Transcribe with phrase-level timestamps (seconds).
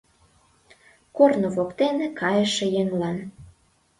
[1.17, 3.17] Корно воктен кайыше еҥлан